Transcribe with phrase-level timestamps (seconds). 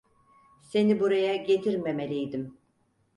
[0.61, 2.57] Seni buraya getirmemeliydim.